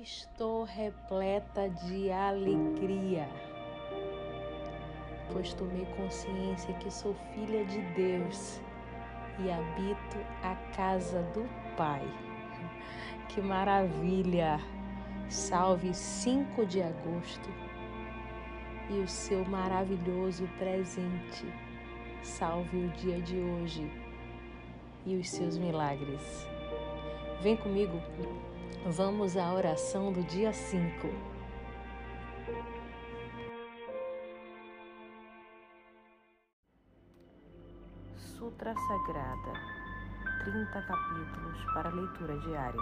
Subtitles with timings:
[0.00, 3.28] Estou repleta de alegria,
[5.30, 8.58] pois tomei consciência que sou filha de Deus
[9.38, 12.02] e habito a casa do Pai.
[13.28, 14.58] Que maravilha!
[15.28, 17.50] Salve 5 de agosto
[18.88, 21.44] e o seu maravilhoso presente.
[22.22, 23.92] Salve o dia de hoje
[25.04, 26.48] e os seus milagres.
[27.42, 28.00] Vem comigo,
[28.86, 31.08] vamos à oração do dia 5.
[38.16, 39.52] Sutra Sagrada,
[40.44, 42.80] 30 capítulos para leitura diária.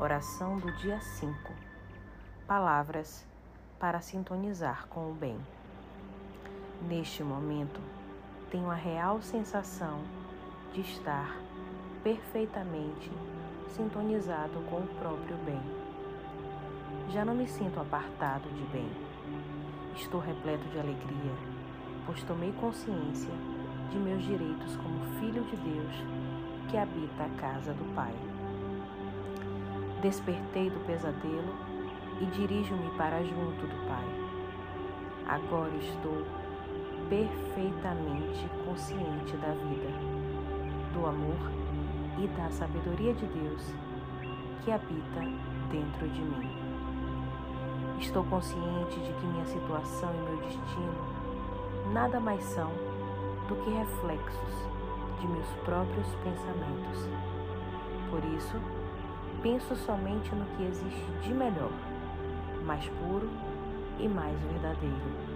[0.00, 1.34] Oração do dia 5.
[2.46, 3.24] Palavras
[3.78, 5.38] para sintonizar com o bem.
[6.82, 7.80] Neste momento,
[8.50, 10.02] tenho a real sensação
[10.72, 11.36] de estar
[12.02, 13.10] perfeitamente
[13.74, 15.60] sintonizado com o próprio bem.
[17.10, 18.88] Já não me sinto apartado de bem.
[19.96, 21.32] Estou repleto de alegria,
[22.06, 23.32] pois tomei consciência
[23.90, 25.94] de meus direitos como filho de Deus
[26.70, 28.14] que habita a casa do Pai.
[30.00, 31.54] Despertei do pesadelo
[32.20, 34.06] e dirijo-me para junto do Pai.
[35.26, 36.24] Agora estou
[37.08, 39.90] perfeitamente consciente da vida,
[40.92, 41.63] do amor
[42.18, 43.74] e da sabedoria de Deus
[44.64, 45.20] que habita
[45.70, 46.50] dentro de mim.
[47.98, 52.70] Estou consciente de que minha situação e meu destino nada mais são
[53.48, 54.68] do que reflexos
[55.20, 57.08] de meus próprios pensamentos.
[58.10, 58.56] Por isso,
[59.42, 61.72] penso somente no que existe de melhor,
[62.64, 63.28] mais puro
[63.98, 65.34] e mais verdadeiro.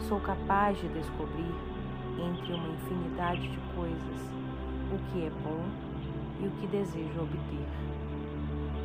[0.00, 1.54] Sou capaz de descobrir
[2.18, 4.32] entre uma infinidade de coisas
[4.92, 5.91] o que é bom
[6.40, 7.66] e o que desejo obter.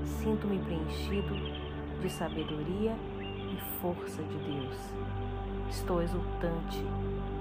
[0.06, 1.34] Sinto-me preenchido
[2.02, 4.78] de sabedoria e força de Deus.
[5.70, 6.84] Estou exultante,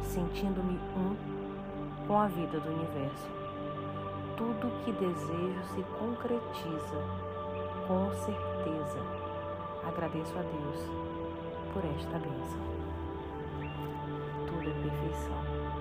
[0.02, 3.28] sentindo-me um com a vida do universo.
[4.36, 7.02] Tudo o que desejo se concretiza,
[7.86, 9.00] com certeza.
[9.86, 10.90] Agradeço a Deus
[11.72, 12.60] por esta bênção.
[14.46, 15.75] Tudo é perfeição.